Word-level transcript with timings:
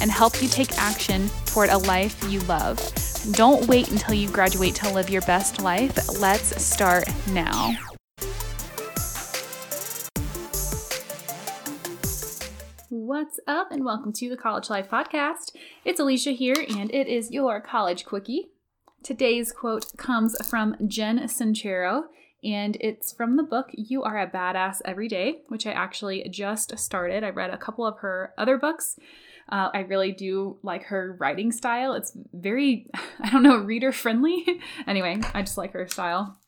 and 0.00 0.10
help 0.10 0.42
you 0.42 0.48
take 0.48 0.76
action 0.78 1.28
toward 1.46 1.70
a 1.70 1.78
life 1.78 2.22
you 2.28 2.40
love. 2.40 2.78
Don't 3.32 3.66
wait 3.66 3.90
until 3.90 4.14
you 4.14 4.28
graduate 4.28 4.74
to 4.76 4.92
live 4.92 5.08
your 5.08 5.22
best 5.22 5.62
life. 5.62 6.20
Let's 6.20 6.62
start 6.62 7.08
now. 7.30 7.74
What's 12.90 13.40
up, 13.46 13.70
and 13.70 13.84
welcome 13.84 14.12
to 14.14 14.28
the 14.28 14.36
College 14.36 14.68
Life 14.68 14.88
Podcast. 14.90 15.52
It's 15.84 16.00
Alicia 16.00 16.32
here, 16.32 16.56
and 16.68 16.92
it 16.92 17.06
is 17.06 17.30
your 17.30 17.60
college 17.60 18.04
quickie. 18.04 18.48
Today's 19.02 19.52
quote 19.52 19.96
comes 19.96 20.36
from 20.48 20.76
Jen 20.86 21.18
Sincero, 21.20 22.04
and 22.42 22.76
it's 22.80 23.12
from 23.12 23.36
the 23.36 23.42
book 23.42 23.68
You 23.72 24.02
Are 24.02 24.18
a 24.18 24.30
Badass 24.30 24.80
Every 24.84 25.08
Day, 25.08 25.42
which 25.48 25.66
I 25.66 25.72
actually 25.72 26.28
just 26.30 26.78
started. 26.78 27.24
I 27.24 27.30
read 27.30 27.50
a 27.50 27.58
couple 27.58 27.86
of 27.86 27.98
her 27.98 28.32
other 28.36 28.58
books 28.58 28.98
uh, 29.48 29.70
I 29.72 29.80
really 29.80 30.12
do 30.12 30.58
like 30.62 30.84
her 30.84 31.16
writing 31.18 31.52
style. 31.52 31.92
It's 31.94 32.16
very, 32.32 32.90
I 33.20 33.30
don't 33.30 33.42
know, 33.42 33.56
reader 33.56 33.92
friendly. 33.92 34.60
anyway, 34.86 35.20
I 35.32 35.42
just 35.42 35.58
like 35.58 35.72
her 35.72 35.86
style. 35.88 36.38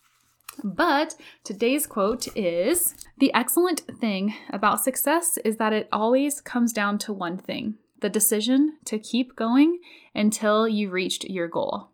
But 0.65 1.15
today's 1.45 1.87
quote 1.87 2.29
is 2.37 2.95
The 3.19 3.33
excellent 3.35 3.83
thing 4.01 4.35
about 4.51 4.83
success 4.83 5.39
is 5.45 5.57
that 5.59 5.73
it 5.73 5.89
always 5.93 6.41
comes 6.41 6.73
down 6.73 6.99
to 6.99 7.13
one 7.13 7.37
thing 7.39 7.75
the 8.01 8.09
decision 8.11 8.77
to 8.85 8.99
keep 8.99 9.35
going 9.37 9.81
until 10.15 10.69
you 10.69 10.91
reached 10.91 11.25
your 11.25 11.49
goal. 11.49 11.91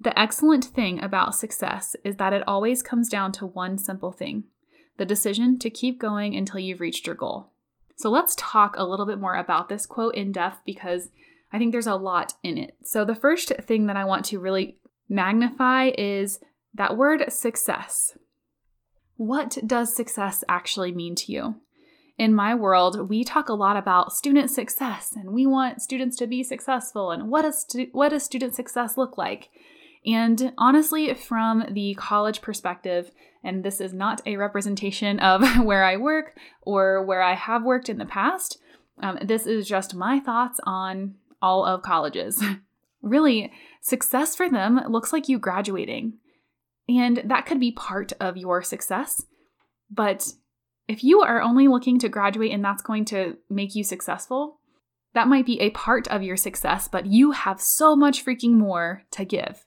The 0.00 0.18
excellent 0.18 0.64
thing 0.64 1.02
about 1.02 1.34
success 1.34 1.96
is 2.04 2.16
that 2.16 2.32
it 2.32 2.46
always 2.46 2.82
comes 2.82 3.08
down 3.08 3.32
to 3.32 3.46
one 3.46 3.78
simple 3.78 4.12
thing 4.12 4.44
the 4.98 5.04
decision 5.04 5.58
to 5.60 5.70
keep 5.70 6.00
going 6.00 6.34
until 6.36 6.58
you've 6.58 6.80
reached 6.80 7.06
your 7.06 7.14
goal. 7.14 7.52
So 7.98 8.10
let's 8.10 8.36
talk 8.38 8.76
a 8.76 8.84
little 8.84 9.06
bit 9.06 9.18
more 9.18 9.34
about 9.34 9.68
this 9.68 9.84
quote 9.84 10.14
in 10.14 10.30
depth 10.30 10.60
because 10.64 11.08
I 11.52 11.58
think 11.58 11.72
there's 11.72 11.88
a 11.88 11.96
lot 11.96 12.34
in 12.44 12.56
it. 12.56 12.76
So 12.84 13.04
the 13.04 13.16
first 13.16 13.52
thing 13.62 13.86
that 13.86 13.96
I 13.96 14.04
want 14.04 14.24
to 14.26 14.38
really 14.38 14.78
magnify 15.08 15.90
is 15.98 16.38
that 16.74 16.96
word 16.96 17.32
success. 17.32 18.16
What 19.16 19.58
does 19.66 19.96
success 19.96 20.44
actually 20.48 20.92
mean 20.92 21.16
to 21.16 21.32
you? 21.32 21.56
In 22.16 22.34
my 22.34 22.54
world, 22.54 23.08
we 23.08 23.24
talk 23.24 23.48
a 23.48 23.54
lot 23.54 23.76
about 23.76 24.12
student 24.12 24.50
success 24.50 25.12
and 25.16 25.32
we 25.32 25.44
want 25.44 25.82
students 25.82 26.16
to 26.18 26.28
be 26.28 26.44
successful 26.44 27.10
and 27.10 27.28
what 27.28 27.42
does 27.42 27.62
stu- 27.62 27.88
what 27.90 28.10
does 28.10 28.22
student 28.22 28.54
success 28.54 28.96
look 28.96 29.18
like? 29.18 29.48
And 30.06 30.52
honestly, 30.56 31.12
from 31.14 31.64
the 31.70 31.94
college 31.94 32.40
perspective, 32.40 33.10
and 33.44 33.64
this 33.64 33.80
is 33.80 33.92
not 33.92 34.22
a 34.26 34.36
representation 34.36 35.18
of 35.20 35.42
where 35.64 35.84
I 35.84 35.96
work 35.96 36.36
or 36.62 37.04
where 37.04 37.22
I 37.22 37.34
have 37.34 37.62
worked 37.62 37.88
in 37.88 37.98
the 37.98 38.04
past, 38.04 38.58
um, 39.02 39.18
this 39.22 39.46
is 39.46 39.68
just 39.68 39.94
my 39.94 40.20
thoughts 40.20 40.60
on 40.64 41.14
all 41.40 41.64
of 41.64 41.82
colleges. 41.82 42.42
really, 43.02 43.52
success 43.80 44.34
for 44.34 44.50
them 44.50 44.80
looks 44.88 45.12
like 45.12 45.28
you 45.28 45.38
graduating. 45.38 46.14
And 46.88 47.22
that 47.24 47.46
could 47.46 47.60
be 47.60 47.72
part 47.72 48.12
of 48.18 48.36
your 48.36 48.62
success. 48.62 49.24
But 49.90 50.32
if 50.88 51.04
you 51.04 51.20
are 51.20 51.42
only 51.42 51.68
looking 51.68 51.98
to 52.00 52.08
graduate 52.08 52.52
and 52.52 52.64
that's 52.64 52.82
going 52.82 53.04
to 53.06 53.36
make 53.50 53.74
you 53.74 53.84
successful, 53.84 54.58
that 55.14 55.28
might 55.28 55.46
be 55.46 55.60
a 55.60 55.70
part 55.70 56.08
of 56.08 56.22
your 56.22 56.36
success, 56.36 56.88
but 56.88 57.06
you 57.06 57.32
have 57.32 57.60
so 57.60 57.94
much 57.94 58.24
freaking 58.24 58.52
more 58.52 59.02
to 59.12 59.24
give. 59.24 59.64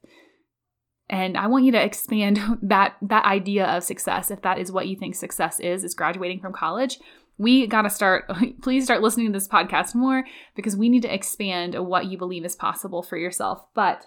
And 1.12 1.38
I 1.38 1.48
want 1.48 1.66
you 1.66 1.74
to 1.74 1.84
expand 1.84 2.40
that 2.64 2.96
that 3.04 3.26
idea 3.26 3.66
of 3.68 3.84
success 3.84 4.32
if 4.32 4.42
that 4.42 4.58
is 4.58 4.72
what 4.72 4.88
you 4.88 4.96
think 4.96 5.14
success 5.14 5.60
is 5.60 5.84
is 5.84 5.94
graduating 5.94 6.40
from 6.40 6.54
college. 6.54 7.00
We 7.38 7.68
got 7.68 7.84
to 7.84 7.90
start 7.90 8.32
please 8.62 8.86
start 8.86 9.02
listening 9.02 9.28
to 9.28 9.34
this 9.34 9.48
podcast 9.48 9.94
more 9.94 10.24
because 10.56 10.76
we 10.76 10.90
need 10.90 11.04
to 11.04 11.14
expand 11.14 11.76
what 11.76 12.06
you 12.06 12.18
believe 12.18 12.46
is 12.46 12.56
possible 12.56 13.04
for 13.04 13.18
yourself. 13.18 13.64
But 13.76 14.06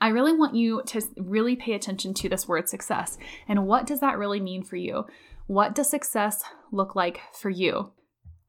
I 0.00 0.08
really 0.08 0.32
want 0.32 0.54
you 0.54 0.82
to 0.86 1.02
really 1.16 1.56
pay 1.56 1.74
attention 1.74 2.14
to 2.14 2.28
this 2.28 2.48
word 2.48 2.68
success 2.68 3.18
and 3.46 3.66
what 3.66 3.86
does 3.86 4.00
that 4.00 4.18
really 4.18 4.40
mean 4.40 4.64
for 4.64 4.76
you? 4.76 5.04
What 5.46 5.74
does 5.74 5.90
success 5.90 6.44
look 6.72 6.94
like 6.94 7.20
for 7.34 7.50
you? 7.50 7.92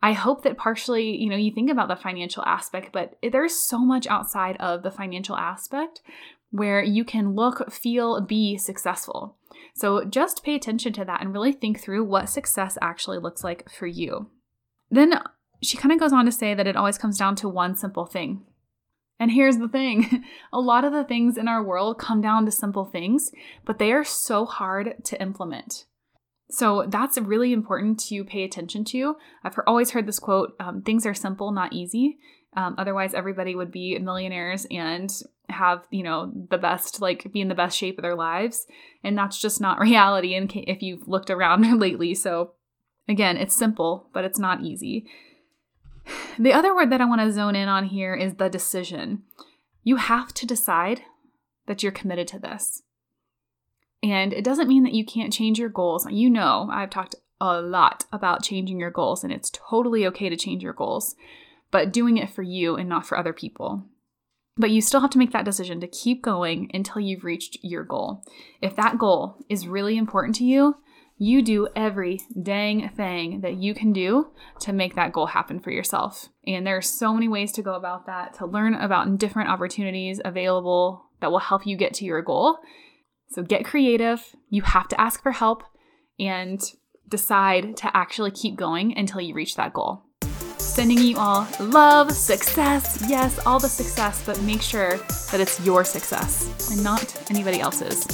I 0.03 0.13
hope 0.13 0.43
that 0.43 0.57
partially, 0.57 1.15
you 1.17 1.29
know, 1.29 1.35
you 1.35 1.51
think 1.51 1.69
about 1.69 1.87
the 1.87 1.95
financial 1.95 2.43
aspect, 2.45 2.91
but 2.91 3.17
there's 3.21 3.55
so 3.55 3.79
much 3.79 4.07
outside 4.07 4.57
of 4.57 4.81
the 4.81 4.89
financial 4.89 5.35
aspect 5.35 6.01
where 6.51 6.83
you 6.83 7.03
can 7.03 7.33
look, 7.33 7.71
feel, 7.71 8.21
be 8.21 8.57
successful. 8.57 9.37
So 9.73 10.05
just 10.05 10.43
pay 10.43 10.55
attention 10.55 10.93
to 10.93 11.05
that 11.05 11.21
and 11.21 11.33
really 11.33 11.53
think 11.53 11.79
through 11.79 12.03
what 12.03 12.29
success 12.29 12.77
actually 12.81 13.19
looks 13.19 13.43
like 13.43 13.69
for 13.69 13.87
you. 13.87 14.29
Then 14.89 15.21
she 15.63 15.77
kind 15.77 15.93
of 15.93 15.99
goes 15.99 16.13
on 16.13 16.25
to 16.25 16.31
say 16.31 16.53
that 16.53 16.67
it 16.67 16.75
always 16.75 16.97
comes 16.97 17.17
down 17.17 17.35
to 17.37 17.49
one 17.49 17.75
simple 17.75 18.05
thing. 18.05 18.45
And 19.19 19.31
here's 19.31 19.57
the 19.57 19.69
thing 19.69 20.25
a 20.53 20.59
lot 20.59 20.83
of 20.83 20.91
the 20.91 21.03
things 21.03 21.37
in 21.37 21.47
our 21.47 21.63
world 21.63 21.99
come 21.99 22.21
down 22.21 22.45
to 22.45 22.51
simple 22.51 22.85
things, 22.85 23.31
but 23.65 23.79
they 23.79 23.93
are 23.93 24.03
so 24.03 24.45
hard 24.45 24.95
to 25.05 25.21
implement. 25.21 25.85
So 26.49 26.85
that's 26.87 27.17
really 27.17 27.53
important 27.53 27.99
to 28.07 28.25
pay 28.25 28.43
attention 28.43 28.83
to. 28.85 29.15
I've 29.43 29.57
always 29.65 29.91
heard 29.91 30.05
this 30.05 30.19
quote 30.19 30.53
um, 30.59 30.81
things 30.81 31.05
are 31.05 31.13
simple, 31.13 31.51
not 31.51 31.71
easy. 31.71 32.17
Um, 32.55 32.75
otherwise, 32.77 33.13
everybody 33.13 33.55
would 33.55 33.71
be 33.71 33.97
millionaires 33.99 34.65
and 34.69 35.11
have, 35.49 35.85
you 35.89 36.03
know, 36.03 36.31
the 36.49 36.57
best, 36.57 37.01
like 37.01 37.31
be 37.31 37.41
in 37.41 37.47
the 37.47 37.55
best 37.55 37.77
shape 37.77 37.97
of 37.97 38.01
their 38.01 38.15
lives. 38.15 38.65
And 39.03 39.17
that's 39.17 39.39
just 39.39 39.61
not 39.61 39.79
reality. 39.81 40.35
And 40.35 40.51
if 40.53 40.81
you've 40.81 41.07
looked 41.07 41.29
around 41.29 41.79
lately. 41.79 42.13
So, 42.13 42.53
again, 43.07 43.37
it's 43.37 43.55
simple, 43.55 44.09
but 44.13 44.25
it's 44.25 44.39
not 44.39 44.61
easy. 44.61 45.05
The 46.39 46.53
other 46.53 46.73
word 46.73 46.89
that 46.91 47.01
I 47.01 47.05
want 47.05 47.21
to 47.21 47.31
zone 47.31 47.55
in 47.55 47.67
on 47.67 47.85
here 47.85 48.15
is 48.15 48.35
the 48.35 48.49
decision. 48.49 49.23
You 49.83 49.97
have 49.97 50.33
to 50.35 50.47
decide 50.47 51.01
that 51.67 51.83
you're 51.83 51.91
committed 51.91 52.27
to 52.29 52.39
this. 52.39 52.81
And 54.01 54.33
it 54.33 54.43
doesn't 54.43 54.67
mean 54.67 54.83
that 54.83 54.93
you 54.93 55.05
can't 55.05 55.31
change 55.31 55.59
your 55.59 55.69
goals. 55.69 56.07
You 56.09 56.29
know, 56.29 56.69
I've 56.71 56.89
talked 56.89 57.15
a 57.39 57.61
lot 57.61 58.05
about 58.11 58.43
changing 58.43 58.79
your 58.79 58.91
goals, 58.91 59.23
and 59.23 59.31
it's 59.31 59.51
totally 59.51 60.05
okay 60.07 60.29
to 60.29 60.37
change 60.37 60.63
your 60.63 60.73
goals, 60.73 61.15
but 61.71 61.91
doing 61.91 62.17
it 62.17 62.29
for 62.29 62.43
you 62.43 62.75
and 62.75 62.87
not 62.87 63.05
for 63.05 63.17
other 63.17 63.33
people. 63.33 63.85
But 64.57 64.71
you 64.71 64.81
still 64.81 64.99
have 64.99 65.09
to 65.11 65.17
make 65.17 65.31
that 65.31 65.45
decision 65.45 65.79
to 65.79 65.87
keep 65.87 66.21
going 66.21 66.69
until 66.73 67.01
you've 67.01 67.23
reached 67.23 67.57
your 67.63 67.83
goal. 67.83 68.23
If 68.61 68.75
that 68.75 68.97
goal 68.97 69.37
is 69.49 69.67
really 69.67 69.97
important 69.97 70.35
to 70.35 70.43
you, 70.43 70.75
you 71.17 71.41
do 71.41 71.67
every 71.75 72.19
dang 72.41 72.89
thing 72.89 73.41
that 73.41 73.55
you 73.55 73.73
can 73.73 73.93
do 73.93 74.31
to 74.59 74.73
make 74.73 74.95
that 74.95 75.13
goal 75.13 75.27
happen 75.27 75.59
for 75.59 75.71
yourself. 75.71 76.29
And 76.47 76.65
there 76.65 76.77
are 76.77 76.81
so 76.81 77.13
many 77.13 77.27
ways 77.27 77.51
to 77.53 77.61
go 77.61 77.75
about 77.75 78.07
that, 78.07 78.33
to 78.35 78.45
learn 78.45 78.73
about 78.73 79.19
different 79.19 79.49
opportunities 79.49 80.19
available 80.25 81.05
that 81.21 81.31
will 81.31 81.39
help 81.39 81.65
you 81.65 81.77
get 81.77 81.93
to 81.95 82.05
your 82.05 82.21
goal. 82.21 82.57
So 83.29 83.43
get 83.43 83.63
creative. 83.63 84.35
You 84.49 84.63
have 84.63 84.87
to 84.89 84.99
ask 84.99 85.21
for 85.21 85.31
help 85.31 85.63
and 86.19 86.59
decide 87.07 87.77
to 87.77 87.95
actually 87.95 88.31
keep 88.31 88.55
going 88.55 88.97
until 88.97 89.21
you 89.21 89.33
reach 89.33 89.55
that 89.55 89.73
goal. 89.73 90.03
Sending 90.71 90.99
you 90.99 91.17
all 91.17 91.45
love, 91.59 92.13
success, 92.13 93.03
yes, 93.09 93.37
all 93.45 93.59
the 93.59 93.67
success, 93.67 94.23
but 94.25 94.41
make 94.43 94.61
sure 94.61 94.95
that 95.31 95.41
it's 95.41 95.59
your 95.65 95.83
success 95.83 96.71
and 96.71 96.81
not 96.81 97.29
anybody 97.29 97.59
else's 97.59 98.05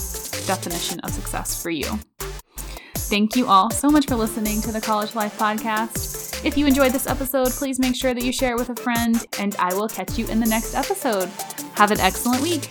definition 0.48 1.00
of 1.02 1.12
success 1.12 1.62
for 1.62 1.70
you. 1.70 1.86
Thank 2.96 3.36
you 3.36 3.46
all 3.46 3.70
so 3.70 3.92
much 3.92 4.08
for 4.08 4.16
listening 4.16 4.60
to 4.62 4.72
the 4.72 4.82
College 4.82 5.14
Life 5.14 5.38
Podcast. 5.38 6.44
If 6.44 6.58
you 6.58 6.66
enjoyed 6.66 6.94
this 6.94 7.06
episode, 7.06 7.50
please 7.50 7.78
make 7.78 7.96
sure 7.96 8.16
that 8.16 8.24
you 8.24 8.34
share 8.34 8.54
it 8.54 8.58
with 8.58 8.72
a 8.72 8.82
friend, 8.82 9.24
and 9.38 9.56
I 9.58 9.76
will 9.76 9.88
catch 9.88 10.18
you 10.18 10.26
in 10.26 10.40
the 10.40 10.48
next 10.48 10.74
episode. 10.74 11.30
Have 11.76 11.92
an 11.92 12.00
excellent 12.00 12.42
week. 12.42 12.68